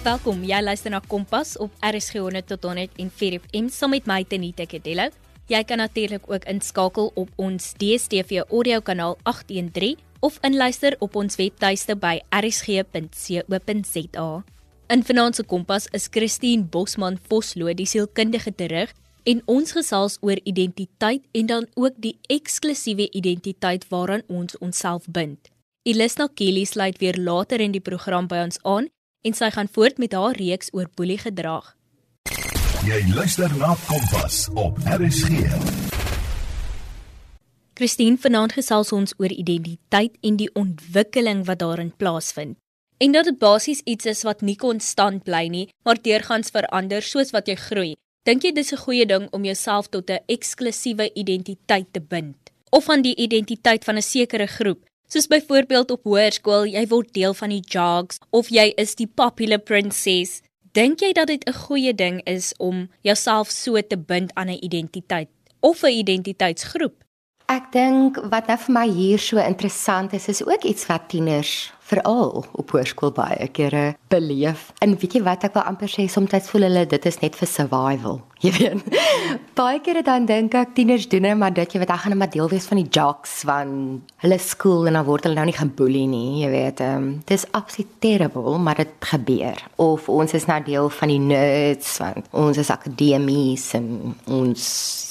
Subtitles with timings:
[0.00, 0.38] Welkom.
[0.48, 5.12] Jy luister na Kompas op RSG 100 tot 104 FM saam met my Tenita Kedello.
[5.52, 11.36] Jy kan natuurlik ook inskakel op ons DStv audio kanaal 813 of inluister op ons
[11.36, 14.28] webtuiste by rsg.co.za.
[14.88, 18.94] In Vanaand se Kompas is Christine Bosman Vosloo die sielkundige terug
[19.28, 25.52] en ons gesels oor identiteit en dan ook die eksklusiewe identiteit waaraan ons onsself bind.
[25.84, 28.88] Ilisna Kelly sluit weer later in die program by ons aan
[29.22, 31.76] en sy gaan voort met haar reeks oor boeliegedrag.
[32.86, 35.50] Jy luister na Kompas op RSG.
[37.76, 42.56] Christine vanaand gesels ons oor identiteit en die ontwikkeling wat daarin plaasvind.
[43.00, 47.32] En dat dit basies iets is wat nie konstant bly nie, maar deurgangs verander soos
[47.32, 47.92] wat jy groei.
[48.28, 52.36] Dink jy dis 'n goeie ding om jouself tot 'n eksklusiewe identiteit te bind
[52.70, 54.89] of aan die identiteit van 'n sekere groep?
[55.12, 59.58] Soos byvoorbeeld op hoërskool, jy word deel van die jocks of jy is die popular
[59.58, 60.36] princess.
[60.78, 64.62] Dink jy dat dit 'n goeie ding is om jouself so te bind aan 'n
[64.62, 65.28] identiteit
[65.60, 66.94] of 'n identiteitsgroep?
[67.48, 71.72] Ek dink wat nou vir my hier so interessant is, is ook iets wat tieners
[71.90, 74.70] veral op hoërskool baie kere beleef.
[74.84, 77.48] En weet jy wat ek wil amper sê soms voel hulle dit is net vir
[77.48, 78.20] survival.
[78.40, 78.94] Jy weet.
[79.58, 82.20] baie kere dan dink ek tieners doen net maar dit jy weet ek gaan net
[82.22, 83.74] maar deel wees van die jocks van
[84.24, 86.80] hulle skool en dan word hulle nou nie geboelie nie, jy weet.
[86.86, 89.60] Um, dit is absoluut terrible, maar dit gebeur.
[89.76, 94.64] Of ons is nou deel van die nerds want ons is akademies en ons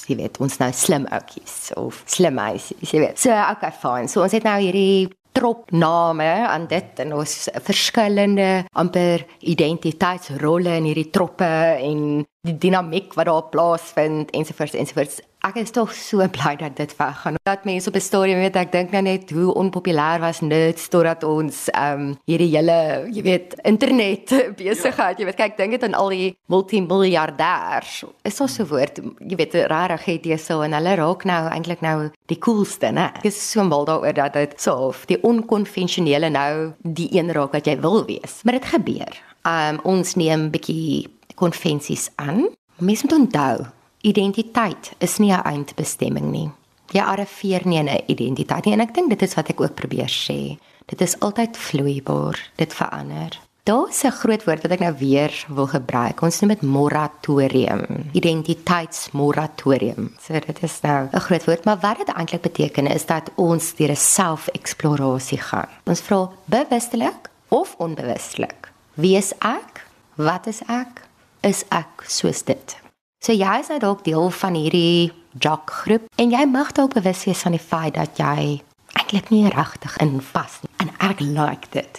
[0.09, 3.22] jy weet ons nou slim ouetjies of slim meisies, jy weet.
[3.22, 4.09] So okay fine.
[4.09, 5.09] So ons het nou hierdie
[5.40, 8.50] tropname aan dit en ons verskillende
[8.82, 11.48] amper identiteitsrolle in hierdie troppe
[11.80, 16.94] en die dinamiek wat daar plaasvind ensovoorts ensovoorts ek is tog so bly dat dit
[16.98, 17.38] weggaan.
[17.44, 21.23] Dat mense op 'n stadium weet ek dink nou net hoe onpopulêr was nerds totdat
[21.23, 24.28] ons ehm um, hierdie hele jy weet internet
[24.59, 25.19] besigheid, ja.
[25.19, 28.03] jy weet kyk dink dit aan al die multimiljardêers.
[28.24, 31.81] Is so 'n woord, jy weet regtig het jy so en hulle raak nou eintlik
[31.81, 33.12] nou die coolste, né?
[33.16, 37.52] Ek is so mal daaroor dat dit so of die onkonvensionele nou die een raak
[37.52, 38.44] wat jy wil wees.
[38.44, 39.13] Maar dit gebeur.
[39.46, 42.50] Ehm um, ons neem bietjie konvensies aan.
[42.80, 46.52] Mense moet onthou identiteit is nie 'n eindbestemming nie.
[46.92, 49.76] Jy arriveer nie in 'n identiteit nie en ek dink dit is wat ek ook
[49.76, 50.58] probeer sê.
[50.86, 53.40] Dit is altyd vloeibaar, dit verander.
[53.64, 56.22] Daar's 'n groot woord wat ek nou weer wil gebruik.
[56.22, 58.10] Ons noem dit moratorium.
[58.12, 60.16] Identiteitsmoratorium.
[60.20, 63.76] So dit is nou 'n groot woord, maar wat dit eintlik beteken is dat ons
[63.76, 65.70] deur 'n selfeksplorasie gaan.
[65.86, 69.86] Ons vra bewustelik of onbewustelik: Wie is ek?
[70.16, 71.08] Wat is ek?
[71.42, 72.88] Is ek soos dit?
[73.19, 75.12] So jy is nou dalk deel van hierdie
[75.44, 78.62] jock groep en jy mag dalk bewus wees van die feit dat jy
[78.96, 80.69] eintlik nie regtig inpas nie.
[80.80, 81.97] En ek like dit.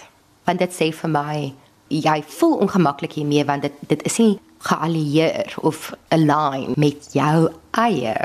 [0.49, 1.35] Want dit sê vir my
[1.93, 4.33] jy voel ongemaklik hiermee want dit dit is nie
[4.65, 8.15] geallieer of align met jou eie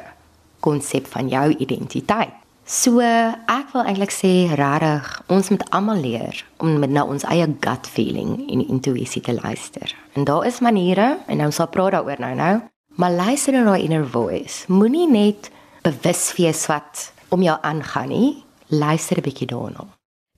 [0.64, 2.32] konsep van jou identiteit.
[2.64, 7.44] So ek wil eintlik sê regtig ons moet almal leer om met na ons eie
[7.60, 9.92] gut feeling en intuïsie te luister.
[10.16, 12.54] En daar is maniere en ons sal praat daaroor nou nou
[12.96, 14.64] Maar luister na daai inner voice.
[14.72, 15.50] Moenie net
[15.84, 18.44] bewus wees wat om jou aangaan nie.
[18.72, 19.84] Luister 'n bietjie daarna.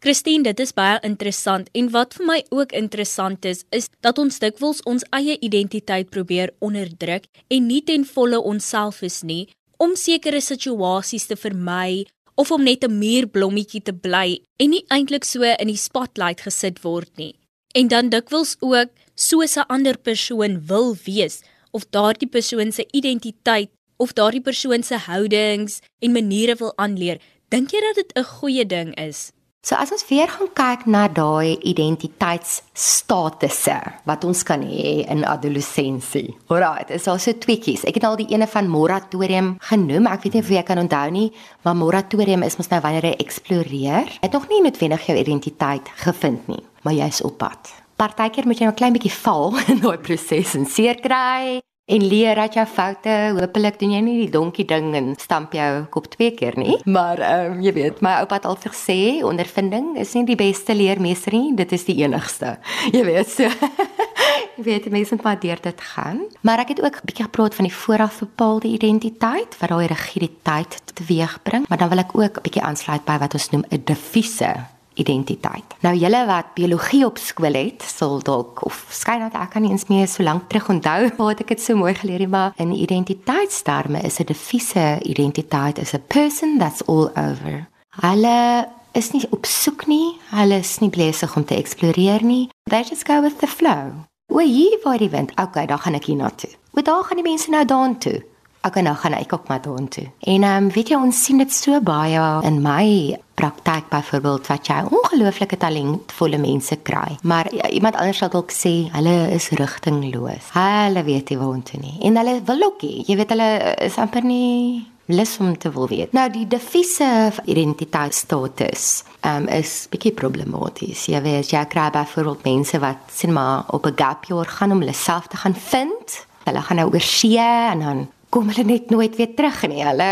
[0.00, 4.38] Christine, dit is baie interessant en wat vir my ook interessant is, is dat ons
[4.38, 10.40] dikwels ons eie identiteit probeer onderdruk en nie ten volle onsself is nie om sekere
[10.40, 15.66] situasies te vermy of om net 'n muurblommetjie te bly en nie eintlik so in
[15.66, 17.34] die spotlight gesit word nie.
[17.74, 23.70] En dan dikwels ook soos 'n ander persoon wil wees of daardie persoon se identiteit
[23.96, 27.18] of daardie persoon se houdings en maniere wil aanleer,
[27.48, 29.32] dink jy dat dit 'n goeie ding is?
[29.68, 36.36] So as ons weer gaan kyk na daai identiteitsstatusse wat ons kan hê in adolessensie.
[36.46, 37.84] Alraait, is daar so tweeetjies.
[37.84, 40.06] Ek het al die ene van moratorium genoem.
[40.06, 41.32] Ek weet nie of jy kan onthou nie,
[41.66, 44.06] maar moratorium is mos nou wanneer jy eksploreer.
[44.06, 48.60] Jy het nog nie noodwendig jou identiteit gevind nie, maar jy's op pad partykeer moet
[48.60, 52.66] jy 'n klein bietjie val in daai proses en seer kry en leer uit jou
[52.68, 53.14] foute.
[53.38, 56.76] Hoopelik doen jy nie die donkie ding en stamp jou kop twee keer nie.
[56.84, 60.76] Maar ehm um, jy weet, my oupa het altyd gesê ondervinding is nie die beste
[60.76, 62.58] leermeester nie, dit is die enigste.
[62.96, 63.48] Jy weet so.
[64.58, 66.24] Ek weet mense moet maar deur dit gaan.
[66.42, 70.82] Maar ek het ook 'n bietjie gepraat van die vooraf bepaalde identiteit wat daai rigiditeit
[70.94, 74.77] teweegbring, maar dan wil ek ook 'n bietjie aansluit by wat ons noem 'n diffuse
[74.98, 75.76] identiteit.
[75.84, 79.70] Nou julle wat biologie op skool het, sal dalk of skyn dat ek kan nie
[79.74, 82.74] eens meer so lank terug onthou wat ek dit so mooi geleer het, maar in
[82.74, 87.66] identiteitsterme is 'n diffuse identiteit is a person that's all over.
[88.00, 92.48] Hulle is nie op soek nie, hulle is nie besig om te eksploreer nie.
[92.70, 94.06] They just go with the flow.
[94.30, 95.32] O, hier waar die wind.
[95.40, 96.50] Okay, dan gaan ek hier na toe.
[96.76, 98.22] O, daar gaan die mense nou daartoe.
[98.66, 100.08] Okay, nou gaan ek ook maar daartoe.
[100.20, 104.66] En ehm um, weet jy ons sien dit so baie in my praktyk byvoorbeeld wat
[104.66, 107.16] jy ongelooflike talentvolle mense kry.
[107.22, 110.50] Maar ja, iemand anders sal dalk sê hulle is rigtingloos.
[110.52, 111.96] Hulle weet nie waartoe nie.
[112.02, 113.04] En hulle wil ook nie.
[113.06, 113.50] Jy weet hulle
[113.86, 116.12] is amper nie lus om te wil weet.
[116.12, 121.06] Nou die diffuse identiteitsstatus um, is bietjie problematies.
[121.08, 124.80] Jy weet jy kry byvoorbeeld mense wat sien maar op 'n gap jaar gaan om
[124.80, 126.26] hulle self te gaan vind.
[126.44, 129.84] Hulle gaan nou oor see en dan kom hulle net nooit weer terug nie.
[129.84, 130.10] Hulle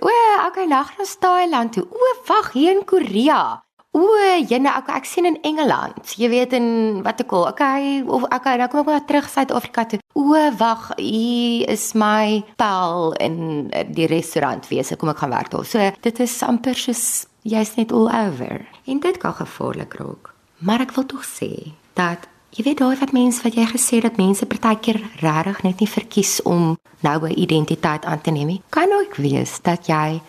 [0.00, 0.12] o,
[0.48, 1.86] okay, lag na Thailand toe.
[1.88, 3.62] O, wag, hier in Korea.
[3.96, 4.04] O,
[4.46, 6.12] jene, ek ek sien in Engeland.
[6.20, 7.48] Jy weet in wat ek al.
[7.54, 10.00] Okay, of okay, dan kom ek maar terug Suid-Afrika toe.
[10.12, 14.92] O, wag, hier is my pal in die restaurant wees.
[15.00, 15.66] Kom ek gaan werk daar.
[15.66, 17.04] So, dit is amper soos
[17.48, 18.66] jy's net all over.
[18.84, 20.34] En dit kan gevaarlik raak.
[20.58, 24.16] Maar ek wil tog sê dat Jy weet daai wat mense wat jy gesê dat
[24.16, 28.62] mense partykeer regtig net nie verkies om nou 'n identiteit aan te neem nie.
[28.70, 30.20] Kan ook wees dat jy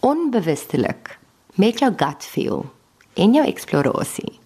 [0.00, 1.18] onbewustelik
[1.54, 2.66] met jou gut feel
[3.14, 4.38] en jou eksplorasie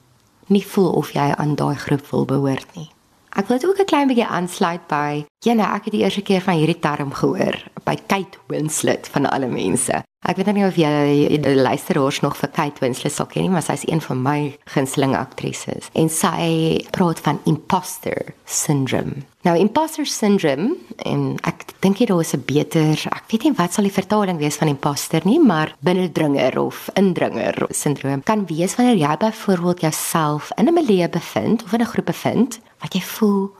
[0.47, 2.91] nie voel of jy aan daai groep wil behoort nie.
[3.37, 5.27] Ek wil dit ook 'n klein bietjie aansluit by,
[5.57, 7.57] nee, ek het die eerste keer van hierdie term gehoor
[7.87, 10.03] by Kate Winslet van alle mense.
[10.29, 13.65] Ek weet nie of jy die luisteraars nog vir Kate Winslet sal ken nie, maar
[13.65, 14.37] sy is een van my
[14.69, 19.23] gunsteling aktrises en sy praat van imposter syndrome.
[19.49, 20.75] Nou imposter syndrome
[21.09, 24.61] en ek dink daar is 'n beter, ek weet nie wat sal die vertaling wees
[24.61, 30.69] van imposter nie, maar binnendringer of indringer syndroom kan wees wanneer jy byvoorbeeld jouself in
[30.69, 33.51] 'n milieu bevind of in 'n groep bevind wat jy voel,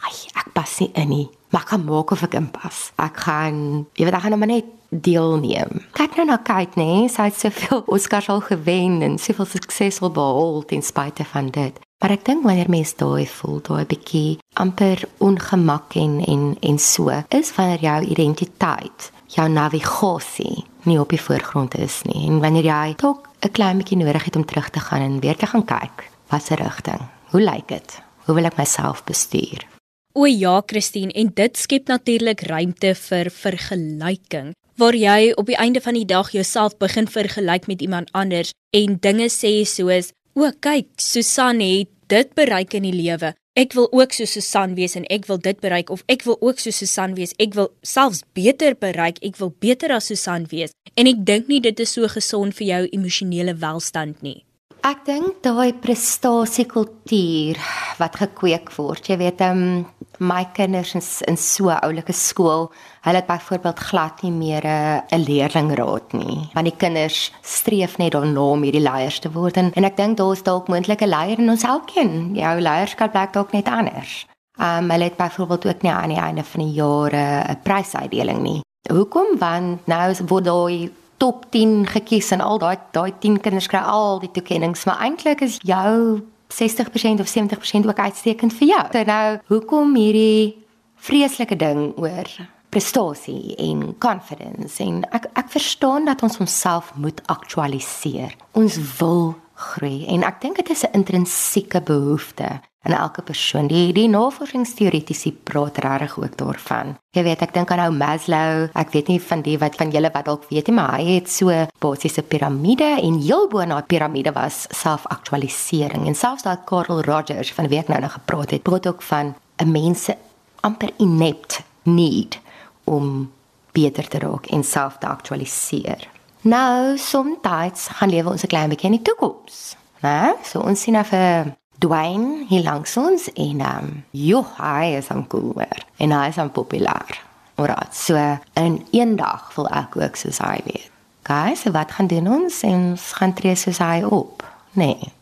[0.00, 2.92] "Ag, ek pas nie in nie." Maar kan maak of ek inpas.
[2.96, 5.82] Ek gaan, jy weet, ek gaan nou net deelneem.
[5.92, 10.12] Kyk nou na Kate, nee, sy het soveel Oscars al gewen en soveel sukses al
[10.14, 11.78] behaal ten spyte van dit.
[12.00, 17.12] Maar ek dink wanneer mens daai voel, daai bietjie amper ongemak en en en so,
[17.28, 22.26] is wanneer jou identiteit, jou navigasie nie op die voorgrond is nie.
[22.30, 25.36] En wanneer jy dalk 'n klein bietjie nodig het om terug te gaan en weer
[25.36, 27.02] te gaan kyk, wat 'n rigting.
[27.30, 28.02] Hoe lyk dit?
[28.24, 29.79] Hoe wil ek myself bestuur?
[30.12, 35.80] O ja, Christine, en dit skep natuurlik ruimte vir vergelyking waar jy op die einde
[35.84, 40.88] van die dag jouself begin vergelyk met iemand anders en dinge sê soos: "O, kyk,
[40.96, 43.34] Susan het dit bereik in die lewe.
[43.54, 46.58] Ek wil ook so Susan wees en ek wil dit bereik of ek wil ook
[46.58, 47.34] so Susan wees.
[47.38, 49.18] Ek wil selfs beter bereik.
[49.22, 52.66] Ek wil beter as Susan wees." En ek dink nie dit is so gesond vir
[52.66, 54.44] jou emosionele welstand nie.
[54.80, 57.58] Ek dink daai prestasiekultuur
[57.98, 59.10] wat gekweek word.
[59.10, 59.84] Jy weet, um,
[60.20, 62.70] my kinders in, in so 'n oulike skool,
[63.00, 66.50] hulle het byvoorbeeld glad nie meer 'n leerlingraad nie.
[66.52, 70.16] Want die kinders streef net daarna om hierdie leiers te word en, en ek dink
[70.16, 72.34] daar is dalk moontlike leier in ons elkeen.
[72.34, 74.26] Jou leierskap blyk dalk net anders.
[74.60, 78.60] Um, hulle het byvoorbeeld ook nie aan die einde van die jare 'n prysuitdeling nie.
[78.92, 79.38] Hoekom?
[79.38, 84.18] Want nou word daai top 10 gekies en al daai daai 10 kinders kry al
[84.20, 88.86] die toekenninge, maar eintlik is jou 60% of 70% ook uitstekend vir jou.
[88.92, 90.56] So nou, hoekom hierdie
[91.00, 92.28] vreeslike ding oor
[92.70, 98.36] prestasie en confidence en ek ek verstaan dat ons onsself moet aktualiseer.
[98.52, 99.34] Ons wil
[99.70, 103.66] groei en ek dink dit is 'n intrinsieke behoefte in elke persoon.
[103.68, 106.94] Die die navorsingsteoretiese praat regtig ook daarvan.
[107.12, 108.68] Jy weet, ek dink aan ou Maslow.
[108.78, 111.30] Ek weet nie van die wat van julle wat dalk weet nie, maar hy het
[111.32, 116.06] so basiese piramide en heel bo na die piramide was selfaktualisering.
[116.08, 119.34] En selfs daai Carl Rogers van wie ek nou nog gepraat het, praat ook van
[119.60, 120.16] 'n mens se
[120.60, 122.38] amper inept need
[122.84, 123.30] om
[123.72, 126.08] beter te raak en self te aktualiseer.
[126.42, 129.76] Nou, soms gaan lewe ons 'n klein bietjie in die toekoms.
[130.02, 130.32] Né?
[130.42, 135.08] So ons sien af 'n Dwayne hier langs ons en ehm um, joh, hy is
[135.08, 137.20] aan cooler en hy is aan populair.
[137.56, 138.16] Alraai, so
[138.60, 140.90] in een dag wil ek ook soos hy wees.
[141.24, 142.60] Guys, wat gaan doen ons?
[142.68, 144.44] Ons gaan tree soos hy op.
[144.76, 145.12] Nee.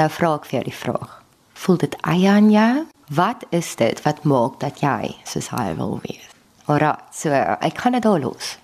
[0.00, 1.18] Nou vra ek vir die vraag.
[1.60, 2.86] Voel dit eie aan jou?
[3.12, 6.24] Wat is dit wat maak dat jy soos hy wil wees?
[6.72, 8.56] Alraai, so ek gaan dit al los.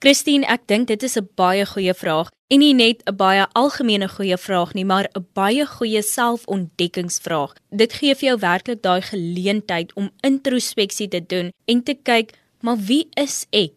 [0.00, 4.08] Christine, ek dink dit is 'n baie goeie vraag en nie net 'n baie algemene
[4.08, 7.52] goeie vraag nie, maar 'n baie goeie selfontdekkingsvraag.
[7.70, 12.78] Dit gee vir jou werklik daai geleentheid om introspeksie te doen en te kyk, maar
[12.78, 13.72] wie is ek?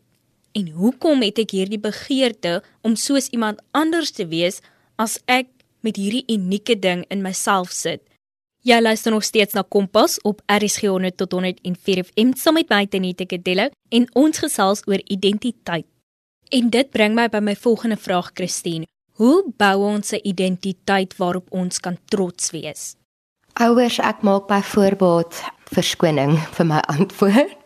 [0.53, 4.61] En hoekom het ek hierdie begeerte om soos iemand anders te wees
[4.95, 5.47] as ek
[5.81, 8.01] met hierdie unieke ding in myself sit?
[8.61, 12.85] Jy luister nog steeds na Kompas op RSG 100 tot 104 FM saam met my
[12.85, 15.92] Tenita Kadello en ons gesels oor identiteit.
[16.53, 18.85] En dit bring my by my volgende vraag, Christine.
[19.17, 22.95] Hoe bou ons 'n identiteit waarop ons kan trots wees?
[23.53, 25.41] Ouers, ek maak byvoorbeeld
[25.73, 27.57] verskoning vir my antwoord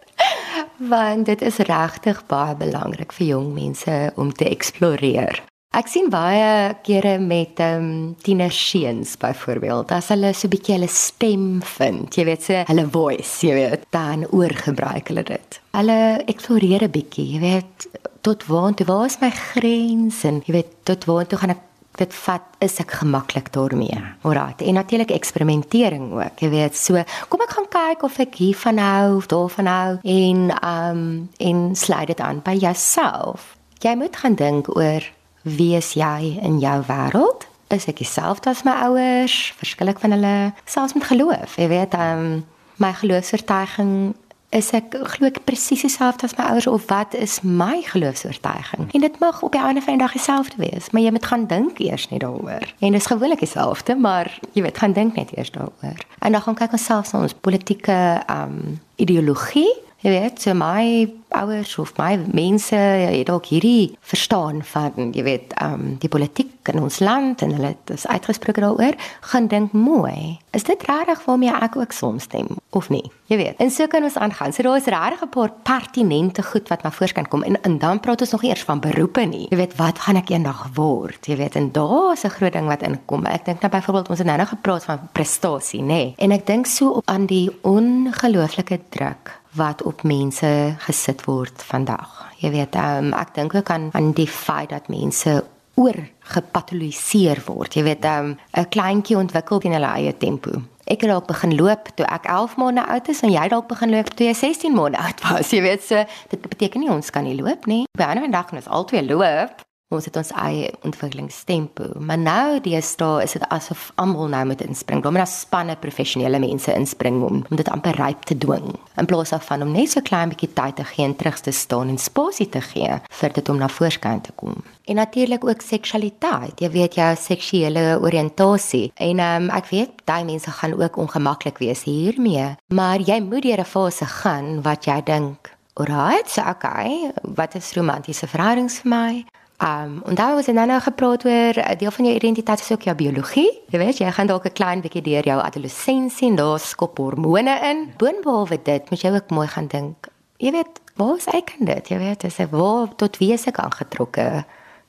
[0.78, 5.44] want dit is regtig baie belangrik vir jong mense om te eksploreer.
[5.76, 10.88] Ek sien baie kere met ehm um, tienerseuns byvoorbeeld, as hulle so 'n bietjie hulle
[10.88, 15.60] stem vind, jy weet, so hulle voice, jy weet, dan oorgebruik hulle dit.
[15.72, 17.88] Hulle eksploreer 'n bietjie, jy weet,
[18.28, 21.64] tot waar toe waar is my grens en jy weet, tot waar toe gaan ek
[21.98, 23.98] dit vat is ek gemaklik daarmee.
[24.22, 24.54] Alraai.
[24.70, 26.44] En natuurlik eksperimentering ook.
[26.44, 30.44] Jy weet, so kom ek gaan kyk of ek hiervan hou of daarvan hou en
[30.58, 31.08] ehm um,
[31.42, 33.56] en sluit dit aan by jouself.
[33.82, 35.08] Jy moet gaan dink oor
[35.48, 37.48] wie is jy in jou wêreld?
[37.74, 39.40] Is ek dieselfde as my ouers?
[39.58, 41.58] Verskil ek van hulle selfs met geloof?
[41.58, 42.46] Jy weet, ehm um,
[42.78, 44.14] my geloofsvertuiging
[44.50, 48.88] is ek glo ek presies dieselfde as my ouers of wat is my geloofsvertuiging?
[48.96, 51.48] En dit mag op die einde van die dag dieselfde wees, maar jy moet gaan
[51.48, 52.64] dink eers net daaroor.
[52.80, 56.00] En dit is gewoonlik dieselfde, maar jy weet, gaan dink net eers daaroor.
[56.20, 59.74] En dan gaan kyk ons selfs na ons politieke um, ideologie
[60.06, 65.56] Jy weet, so my ouers of my mense het dalk hierdie verstaan van, jy weet,
[65.58, 68.94] ehm um, die politiek in ons land en hulle het uitgespreek daaroor,
[69.32, 70.38] gaan dink mooi.
[70.54, 73.06] Is dit regtig waarmee ek ook soms stem of nie?
[73.32, 73.58] Jy weet.
[73.64, 74.54] En so kan ons aangaan.
[74.54, 77.78] So daar is regtig 'n paar pertinente goed wat na vore kan kom en en
[77.78, 79.48] dan praat ons nog eers van beroepe nie.
[79.50, 81.26] Jy weet, wat gaan ek eendag word?
[81.26, 83.26] Jy weet, en daar is 'n groot ding wat inkom.
[83.26, 85.86] Ek dink nou byvoorbeeld ons het nou nog gepraat van prestasie, nê?
[85.86, 86.14] Nee.
[86.18, 90.50] En ek dink so op aan die ongelooflike druk wat op mense
[90.86, 92.32] gesit word vandag.
[92.42, 95.44] Jy weet, um, ek dink ook aan aan die feit dat mense
[95.78, 95.98] oor
[96.34, 97.74] gepatologiseer word.
[97.74, 100.62] Jy weet, 'n um, kleintjie ontwikkel in hulle eie tempo.
[100.88, 103.90] Ek het dalk begin loop toe ek 11 maande oud is en jy dalk begin
[103.92, 105.52] loop toe jy 16 maande oud was.
[105.52, 107.86] Jy weet, so dit beteken nie ons kan nie loop nie.
[107.98, 111.86] By 'n ander dag kan ons albei loop, ons het ons eie ontwikkelingstempo.
[112.04, 115.00] Maar nou deesdae is dit asof almal nou moet inspring.
[115.04, 118.74] Daar moet daar spanne professionele mense inspring om om dit amper ryp te dwing.
[119.00, 121.88] In plaas daarvan om net so klein bietjie tyd te gee en terug te staan
[121.94, 124.60] en spasie te gee vir dit om na voorskyn te kom.
[124.86, 126.60] En natuurlik ook seksualiteit.
[126.60, 128.92] Jy weet jou seksuele oriëntasie.
[128.96, 133.64] En um, ek weet daai mense gaan ook ongemaklik wees hiermee, maar jy moet deur
[133.64, 139.26] 'n fase gaan wat jy dink Alright, so okay, wat is romantiese verhoudings vir my?
[139.64, 142.82] Um, en daar was dan nou gepraat oor 'n deel van jou identiteit is ook
[142.82, 143.62] jou biologie.
[143.68, 147.60] Jy weet, jy gaan dalk 'n klein bietjie deur jou adolessensie en daar skop hormone
[147.64, 147.94] in.
[147.98, 150.08] Boonbehalwe dit, moet jy ook mooi gaan dink.
[150.38, 151.88] Jy weet, waar is ek in dit?
[151.88, 154.46] Jy weet, is ek waar tot wie is ek aangetrokke?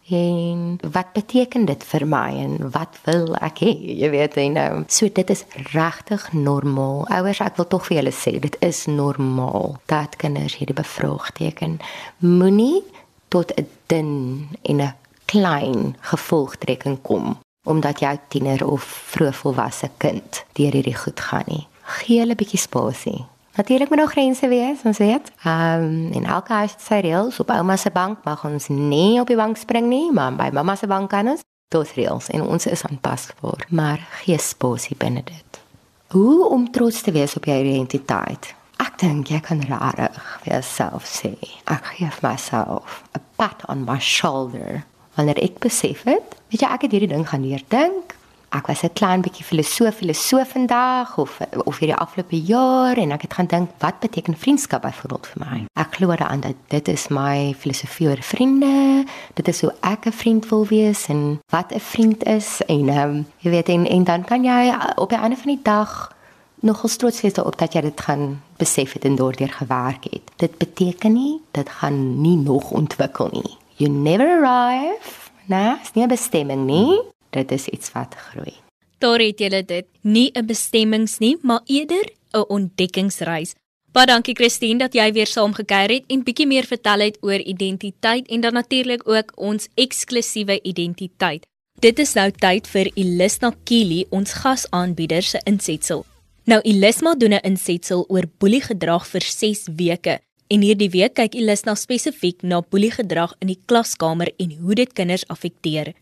[0.08, 3.96] En wat beteken dit vir my en wat wil ek hê?
[3.98, 7.06] Jy weet, en nou, so dit is regtig normaal.
[7.08, 11.78] Ouers, ek wil tog vir julle sê, dit is normaal dat kinders hierdie bevraagteken
[12.18, 12.84] moenie
[13.28, 14.94] tot 'n dun en 'n
[15.24, 21.66] klein gevolgtrekking kom omdat 'n tiener of vroegvolwasse kind deur hierdie goed gaan nie.
[21.82, 23.24] Gee hulle 'n bietjie spasie.
[23.58, 25.32] Natuurlik moet daar grense wees, ons weet.
[25.42, 27.40] Ehm um, en elke huis het sy reëls.
[27.40, 30.74] Op ouma se bank mag ons nie op die bank spring nie, maar by mamma
[30.74, 31.40] se bank kan ons.
[31.68, 35.60] Dit reëls en ons is aanpasbaar, maar gee spasie binne dit.
[36.08, 38.54] Hoe om trots te wees op jou identiteit?
[38.78, 41.34] Ek dink jy kan rarig vir jouself sê.
[41.66, 44.84] Ek gee vir myself 'n pat on my shoulder
[45.16, 48.14] wanneer ek besef het, weet jy ek het hierdie ding gaan leer dink.
[48.50, 53.22] Ek was 'n klein bietjie filosoof filosoof vandag of of hierdie afgelope jaar en ek
[53.22, 55.66] het gaan dink wat beteken vriendskap byvoorbeeld vir my.
[55.74, 59.04] Ek glo daaraan dat dit is my filosofie oor vriende.
[59.34, 63.10] Dit is hoe ek 'n vriend wil wees en wat 'n vriend is en ehm
[63.10, 66.16] um, jy weet en, en dan kan jy op die einde van die dag
[66.60, 70.30] nogal trots wees daarop dat jy dit gaan besef het en daardeur gewerk het.
[70.36, 73.56] Dit beteken nie dit gaan nie nog ontwikkel nie.
[73.76, 75.30] You never arrive.
[75.46, 77.00] Nee, is nie 'n bestemming nie.
[77.30, 78.54] Dit is iets wat groei.
[78.98, 83.54] Daar het jy dit nie 'n bestemmings nie, maar eerder 'n ontdekkingsreis.
[83.92, 88.28] Baie dankie Christine dat jy weer saamgekuier het en bietjie meer vertel het oor identiteit
[88.28, 91.46] en dan natuurlik ook ons eksklusiewe identiteit.
[91.80, 96.04] Dit is nou tyd vir Elisna Kili, ons gasaanbieder se insetsel.
[96.48, 101.74] Nou Elisma doen 'n insetsel oor boeliegedrag vir 6 weke en hierdie week kyk Elisma
[101.74, 105.92] spesifiek na boeliegedrag in die klaskamer en hoe dit kinders affekteer.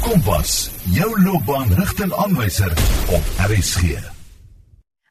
[0.00, 2.72] Kompas, jou loopbaanrigtingaanwyser
[3.12, 3.82] op RSG.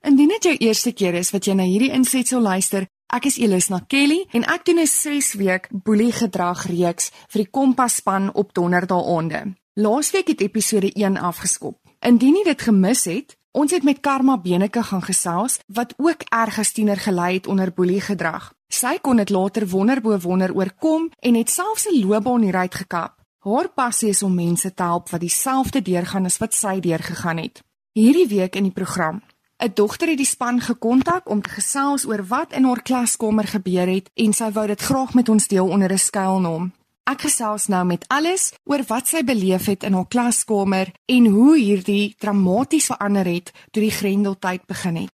[0.01, 3.86] Indien dit jou eerste keer is wat jy na hierdie insetsel luister, ek is Elisma
[3.88, 9.53] Kelly en ek doen 'n 6 week boeliegedrag reeks vir die Kompas span op donderdaande.
[9.74, 11.77] Laasweek het episode 1 afgeskop.
[12.01, 16.57] Indien jy dit gemis het, Ons het met Karma Beneke gaan gesels wat ook erg
[16.59, 18.50] gestiener gelei het onder boelie gedrag.
[18.67, 23.13] Sy kon dit later wonder bo wonder oorkom en het selfs 'n loopbaan hieruit gekap.
[23.39, 27.63] Haar passie is om mense te help wat dieselfde deurgaan as wat sy deurgegaan het.
[27.91, 29.21] Hierdie week in die program
[29.63, 33.88] 'n Dogter het die span gekontak om te gesels oor wat in haar klaskamer gebeur
[33.88, 36.74] het en sy wou dit graag met ons deel onder 'n skuilnaam.
[37.05, 41.51] Ek gesels nou met alles oor wat sy beleef het in haar klaskamer en hoe
[41.53, 45.12] hierdie dramaties verander het toe die Grendeltyd begin het.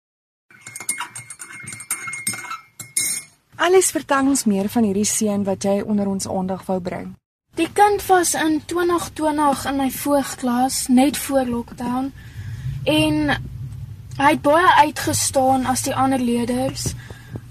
[3.62, 7.14] Alles vertel ons meer van hierdie seun wat jy onder ons aandag wou bring.
[7.54, 12.10] Die kind was in 2020 in my voogklas net voor lockdown
[12.82, 13.30] en
[14.18, 16.96] hy het baie uitgestaan as die ander leerders.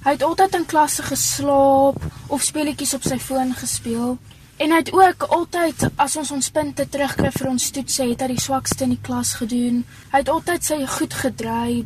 [0.05, 1.95] Hy het altyd in klasse geslaap
[2.29, 4.17] of speletjies op sy foon gespeel.
[4.61, 8.27] En hy het ook altyd as ons ons punte terugkry vir ons toetse, het hy
[8.35, 9.79] die swakste in die klas gedoen.
[10.11, 11.79] Hy het altyd sy goed gedry.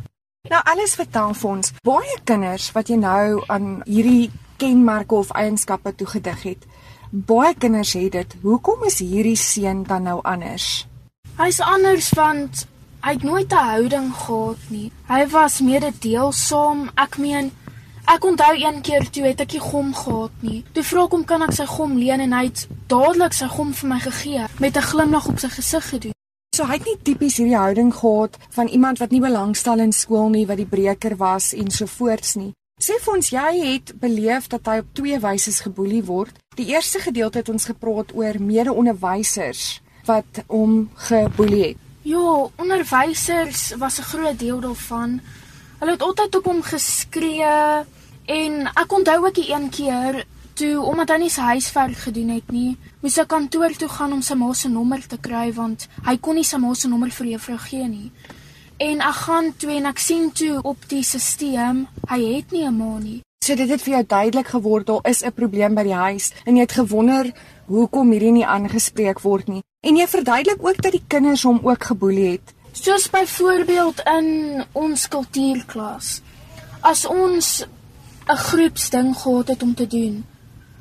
[0.52, 1.72] Nou alles vertel vir ons.
[1.80, 4.28] Baie kinders wat jy nou aan hierdie
[4.60, 6.66] kenmerke of eienskappe toegedig het.
[7.10, 8.36] Baie kinders het dit.
[8.44, 10.84] Hoekom is hierdie seun dan nou anders?
[11.40, 12.66] Hy's anders want
[13.00, 14.92] hy het nooit 'n houding gehad nie.
[15.08, 16.90] Hy was mededeelsaam.
[17.00, 17.50] Ek meen
[18.10, 20.64] Ek onthou een keer toe het ek nie gom gehad nie.
[20.74, 23.68] Toe vra ek hom kan ek sy gom leen en hy het dadelik sy gom
[23.78, 26.16] vir my gegee met 'n glimlag op sy gesig gedoen.
[26.56, 30.28] So hy het nie tipies hierdie houding gehad van iemand wat nie belangstel in skool
[30.28, 32.52] nie, wat die breker was en so voorts nie.
[32.82, 36.34] Sê vir ons jy het beleef dat hy op twee wyse geboelie word.
[36.56, 41.76] Die eerste gedeelte het ons gepraat oor mede-onderwysers wat hom geboelie het.
[42.02, 45.20] Ja, onderwysers was 'n groot deel daarvan.
[45.78, 47.46] Hulle het altyd op hom geskree
[48.26, 50.24] en ek onthou ook een keer
[50.54, 54.22] toe omdat hy nie sy huiswerk gedoen het nie, moes hy kantoor toe gaan om
[54.22, 57.32] sy ma se nommer te kry want hy kon nie sy ma se nommer vir
[57.34, 58.10] juffrou gee nie.
[58.80, 62.76] En ek gaan toe en ek sien toe op die stelsel, hy het nie 'n
[62.76, 63.20] ma nie.
[63.44, 66.56] So dit het vir jou duidelik geword daar is 'n probleem by die huis en
[66.56, 67.32] jy het gewonder
[67.66, 69.62] hoekom hierdie nie aangespreek word nie.
[69.80, 72.54] En jy verduidelik ook dat die kinders hom ook geboelie het.
[72.72, 76.20] Soos byvoorbeeld in ons kultuurklas.
[76.80, 77.66] As ons
[78.30, 80.24] 'n groepsding gehad het om te doen,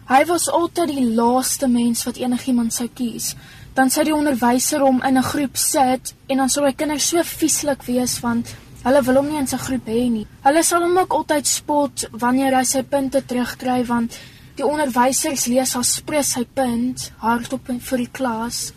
[0.09, 3.35] Hy was altyd die laaste mens wat enigiemand sou kies.
[3.77, 7.21] Dan sou die onderwyser hom in 'n groep sit en dan sou hy kinders so
[7.23, 10.25] vieslik wees want hulle wil hom nie in sy groep hê nie.
[10.41, 14.17] Hulle sal hom ook altyd spot wanneer hy sy punte terugkry want
[14.55, 18.73] die onderwysers lees al spreek sy punt hardop vir die klas.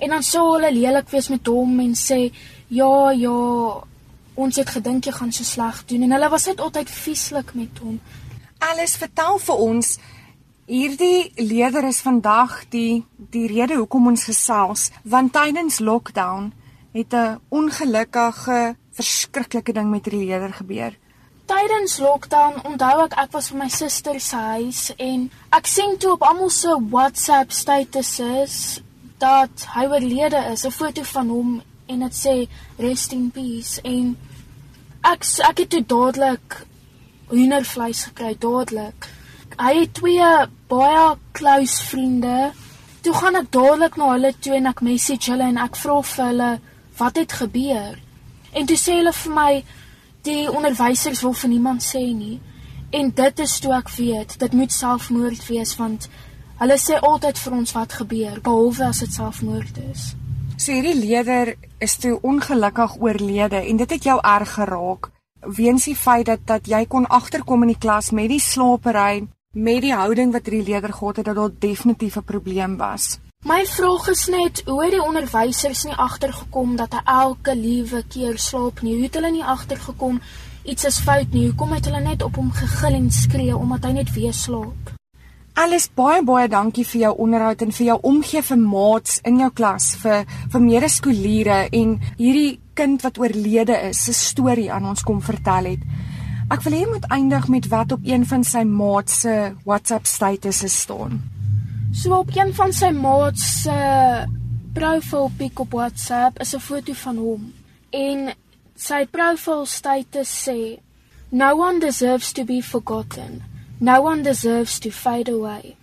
[0.00, 2.32] En dan sou hulle lelik wees met hom en sê
[2.68, 3.82] ja, ja,
[4.38, 7.82] ons het gedink jy gaan so sleg doen en hulle was net altyd vieslik met
[7.82, 7.98] hom.
[8.70, 9.98] Alles vertel vir ons
[10.68, 13.00] Hierdie leerder is vandag die
[13.32, 16.50] die rede hoekom ons gesels, want tydens lockdown
[16.92, 20.92] het 'n ongelukkige, verskriklike ding met die leerder gebeur.
[21.46, 26.12] Tydens lockdown onthou ek ek was by my suster se huis en ek sien toe
[26.12, 28.82] op almal se WhatsApp statuses
[29.18, 34.16] dat hy oorlede is, 'n foto van hom en dit sê rest in peace en
[35.12, 36.58] ek ek het toe dadelik
[37.28, 39.08] hoendervleis gekry dadelik
[39.58, 40.26] hy het twee
[40.70, 42.50] baie close vriende.
[43.02, 46.24] Toe gaan ek dadelik na hulle toe en ek message hulle en ek vra vir
[46.26, 46.50] hulle
[46.98, 47.98] wat het gebeur.
[48.52, 49.50] En toe sê hulle vir my
[50.28, 52.38] die onderwysers wil vir niemand sê nie.
[52.94, 56.08] En dit is toe ek weet, dit moet selfmoord wees want
[56.58, 60.12] hulle sê altyd vir ons wat gebeur behalwe as dit selfmoord is.
[60.58, 65.06] So hierdie leier is toe ongelukkig oorlede en dit het jou erg geraak
[65.58, 69.84] weens die feit dat dat jy kon agterkom in die klas met die slapery met
[69.86, 73.20] die houding wat hierdie leerder gehad het dat daar definitief 'n probleem was.
[73.46, 78.38] My vraag is net hoe het die onderwysers nie agtergekom dat hy elke liewe keer
[78.38, 78.94] slaap nie?
[78.94, 80.20] Hoe het hulle nie agtergekom
[80.64, 81.46] iets is fout nie?
[81.46, 84.97] Hoekom het hulle net op hom gegil en skree omdat hy net weer slaap?
[85.58, 89.48] Alles baie baie dankie vir jou onderhoud en vir jou omgee vir maats in jou
[89.50, 90.20] klas vir
[90.52, 95.82] vir medeskoliere en hierdie kind wat oorlede is se storie aan ons kom vertel het.
[96.54, 100.06] Ek wil hê jy moet eindig met wat op een van sy maat se WhatsApp
[100.06, 101.18] statusse staan.
[101.90, 103.76] So op een van sy maat se
[104.78, 107.52] profile pic op WhatsApp is 'n foto van hom
[107.90, 108.30] en
[108.76, 110.78] sy profile status sê
[111.30, 113.47] No one deserves to be forgotten.
[113.80, 115.76] No one deserves to fade away.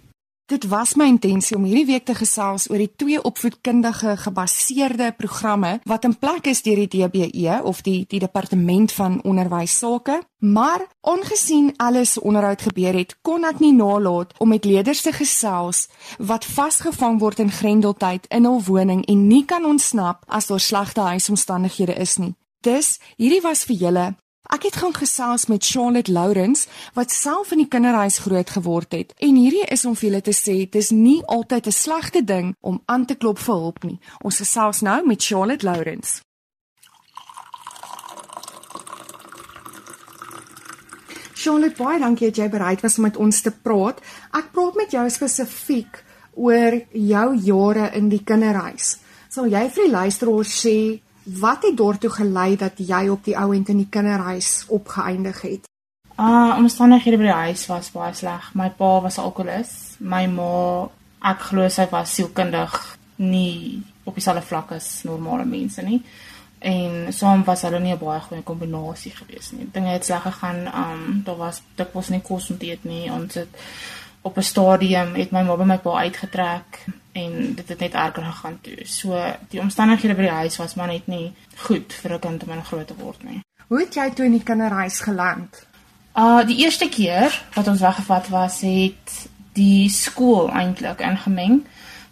[0.46, 5.80] Dit was my intensie om hierdie week te gesels oor die twee opvoedkundige gebaseerde programme
[5.90, 10.20] wat in plek is deur die DBE of die die departement van onderwys sake.
[10.38, 15.88] Maar ongesien alles onderhoud gebeur het, kon ek nie nalat om met leerders te gesels
[16.20, 21.08] wat vasgevang word in Grendeltyd in hul woning en nie kan ontsnap as daar slegte
[21.16, 22.36] huisomstandighede is nie.
[22.62, 24.06] Dus hierdie was vir julle
[24.54, 29.40] Ek het gaan gesels met Charlotte Lourens wat self in die kinderhuis grootgeword het en
[29.40, 33.06] hierdie is om vir julle te sê dis nie altyd 'n slegte ding om aan
[33.06, 34.00] te klop vir hulp nie.
[34.22, 36.22] Ons gesels nou met Charlotte Lourens.
[41.34, 44.00] Charlotte, baie dankie dat jy bereid was om met ons te praat.
[44.34, 46.04] Ek praat met jou spesifiek
[46.34, 48.98] oor jou jare in die kinderhuis.
[49.30, 53.70] Sal jy vir die luisteraars sê wat het daartoe gelei dat jy op die ouend
[53.70, 55.70] in die kinderhuis opgeëindig het?
[56.16, 58.54] Ah, uh, omstandighede by die huis was baie sleg.
[58.54, 59.98] My pa was alkoholist.
[60.00, 60.88] My ma,
[61.20, 62.78] ek glo sy was sielkundig
[63.20, 66.00] nie op dieselfde vlak as normale mense nie.
[66.66, 69.68] En saam was hulle nie 'n baie goeie kombinasie gewees nie.
[69.72, 70.68] Dinge het sleg gegaan.
[70.68, 73.12] Um daar was dikwels nie kos om te eet nie.
[73.12, 73.50] Ons het
[74.26, 78.24] op 'n stadium het my ma by my pa uitgetrek en dit het net erger
[78.24, 78.78] gegaan toe.
[78.84, 82.52] So die omstandighede by die huis was maar net nie goed vir 'n kind om
[82.52, 83.40] in groot te word nie.
[83.68, 85.68] Hoe het jy toe in die kinderhuis geland?
[86.16, 91.66] Uh die eerste keer wat ons weggevat was, het die skool eintlik ingemeng.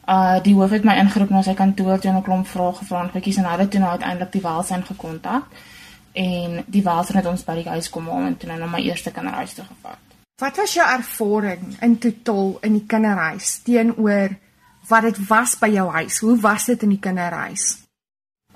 [0.08, 3.04] Uh die hoof het my ingeroep na sy kantoor toe en 'n klomp vrae gevra
[3.04, 5.44] en goedjies en hulle toe nou uiteindelik die welsyn gekontak.
[6.12, 8.80] En die welsyn het ons by die huis kom haal en toe nou na my
[8.80, 10.13] eerste kinderhuis toe gevat.
[10.42, 14.34] Wat was jou ervaring in totaal in die kinderhuis teenoor
[14.90, 16.20] wat dit was by jou huis?
[16.26, 17.84] Hoe was dit in die kinderhuis?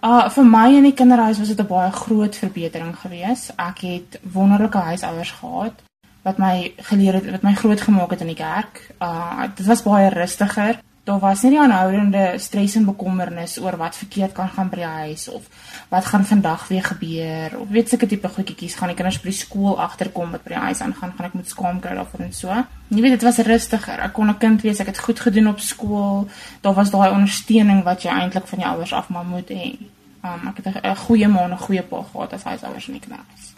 [0.02, 3.52] Uh vir my in die kinderhuis was dit 'n baie groot verbetering gewees.
[3.56, 5.84] Ek het wonderlike huisouers gehad
[6.24, 8.82] wat my geleer het wat my groot gemaak het in die kerk.
[9.00, 13.96] Uh dit was baie rustiger daar was nie die aanhoudende stres en bekommernis oor wat
[13.96, 15.46] verkeerd kan gaan by die huis of
[15.90, 19.38] wat gaan vandag weer gebeur of weet seker tipe goedjies gaan die kinders by die
[19.38, 22.58] skool agterkom wat by die huis aangaan gaan ek moet skaam kry daarvoor en so.
[22.92, 24.04] Jy weet dit was rustiger.
[24.04, 26.28] Ek kon 'n kind wees, ek het goed gedoen op skool.
[26.62, 29.78] Daar was daai ondersteuning wat jy eintlik van jou ouers af maar moet hê.
[30.24, 33.08] Um, ek het 'n goeie ma en 'n goeie pa gehad as huisouers in die
[33.08, 33.57] knas.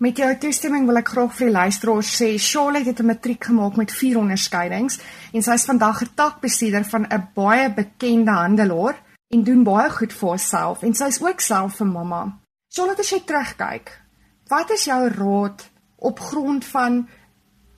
[0.00, 3.74] Met jou toestemming wil ek graag vir die luisteraars sê Charlotte het 'n matriek gemaak
[3.76, 4.96] met vier onderskeidings
[5.34, 8.96] en sy is vandag 'n takbestuurder van 'n baie bekende handelaar
[9.28, 12.38] en doen baie goed vir haarself en sy is ook self 'n mamma.
[12.68, 14.00] Charlotte, as jy terugkyk,
[14.48, 17.08] wat is jou raad op grond van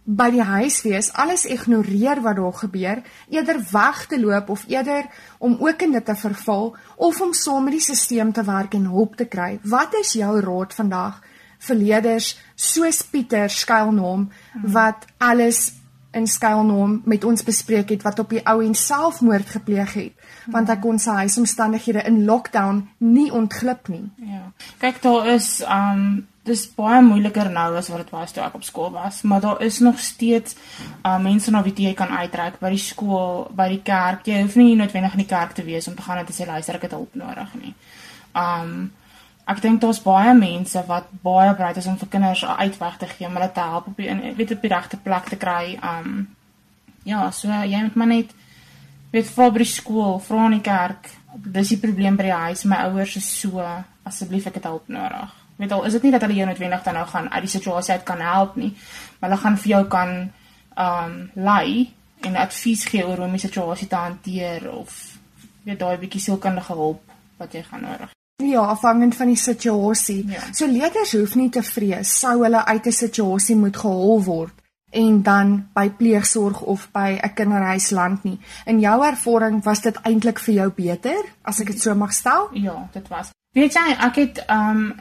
[0.04, 5.06] by die huis wees, alles ignoreer wat daar gebeur, eerder weg te loop of eerder
[5.38, 8.86] om ook in dit te verval of om saam met die stelsel te werk en
[8.86, 9.58] hulp te kry.
[9.62, 11.20] Wat is jou raad vandag?
[11.62, 14.28] Verleders soos Pieter skuilnaam
[14.62, 15.72] wat alles
[16.12, 20.68] in skuilnaam met ons bespreek het wat op die ou en selfmoord gepleeg het want
[20.68, 24.04] hy kon sy huisomstandighede in lockdown nie ontglip nie.
[24.26, 24.50] Ja.
[24.82, 28.64] Kyk daar is um dis baie moeiliker nou as wat dit was toe ek op
[28.66, 30.56] skool was, maar daar is nog steeds
[31.06, 34.26] uh mense na wie jy kan uitreik by die skool, by die kerk.
[34.26, 36.46] Jy hoef nie noodwendig in die kerk te wees om te gaan en te sê
[36.46, 37.74] luister ek het hulp nodig nie.
[38.34, 38.90] Um
[39.44, 43.06] ek dink daar's baie mense wat baie bereid is om vir kinders 'n uitweg te
[43.06, 45.78] gee om hulle te help op die weet op die regte plek te kry.
[45.82, 46.28] Um
[47.02, 48.30] ja, so jy moet maar net
[49.10, 51.10] weet vir by die skool, vra in die kerk.
[51.34, 52.64] Dis die probleem by die huis.
[52.64, 53.60] My ouers is so
[54.02, 55.34] asseblief ek het hulp nodig.
[55.56, 57.92] Weet al is dit nie dat hulle jou noodwendig dan nou gaan uit die situasie
[57.94, 58.76] uit kan help nie,
[59.18, 60.30] maar hulle gaan vir jou kan
[60.76, 65.18] um lei en advies gee oor hoe om die situasie te hanteer of
[65.62, 67.02] weet daai bietjie sielkundige hulp
[67.38, 70.28] wat jy gaan nodig Ja, afhangend van die situasie.
[70.28, 70.40] Ja.
[70.52, 75.22] So leerders hoef nie te vrees sou hulle uit 'n situasie moet gehol word en
[75.22, 78.38] dan by pleegsorg of by 'n kinderhuis land nie.
[78.64, 82.48] In jou ervaring was dit eintlik vir jou beter as ek dit so mag stel?
[82.52, 83.30] Ja, dit was.
[83.52, 84.92] Weet jy, ek het um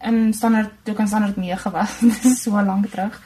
[0.00, 2.00] in standaard toe kan standaard 9 was,
[2.42, 3.22] so lank terug.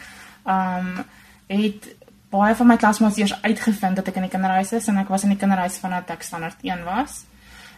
[0.46, 1.04] Um
[1.46, 1.94] het
[2.30, 5.22] baie van my klasmaats eers uitgevind dat ek in die kinderhuis is en ek was
[5.22, 7.24] in die kinderhuis vanaf ek standaard 1 was.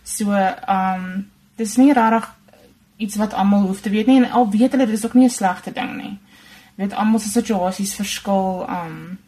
[0.02, 0.32] So
[0.68, 2.28] um dis nie regtig
[2.96, 5.30] iets wat almal hoef te weet nie en al weet hulle dis ook nie 'n
[5.30, 6.18] slegte ding nie.
[6.76, 9.18] Jy weet almal se situasies verskil um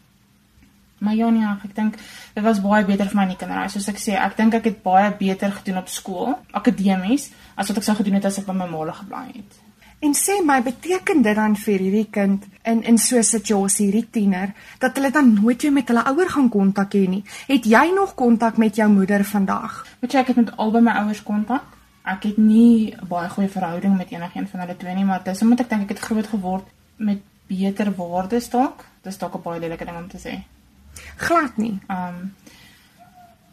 [0.98, 1.94] maar ja nee, ek dink
[2.34, 3.72] dit was baie beter vir my in die kinderhuis.
[3.72, 7.76] Soos ek sê, ek dink ek het baie beter gedoen op skool, akademies, as wat
[7.76, 9.60] ek sou gedoen het as ek by my ma gebly het.
[10.00, 14.10] En sê my, beteken dit dan vir hierdie kind in in so 'n situasie, hierdie
[14.10, 17.24] tiener, dat hulle dan nooit weer met hulle ouer gaan kontak hê nie?
[17.46, 19.86] Het jy nog kontak met jou moeder vandag?
[20.00, 21.77] Weet jy, ek het met albei my ouers kontak
[22.14, 25.60] ek het nie baie goeie verhouding met enigiemand van hulle twee nie, maar dis omdat
[25.60, 26.64] ek dink ek het groot geword
[26.96, 28.84] met beter waardes dalk.
[29.02, 30.42] Dis dalk 'n baie lelike ding om te sê.
[31.16, 31.78] Glad nie.
[31.88, 32.34] Ehm um,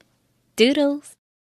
[0.54, 1.15] Doodles.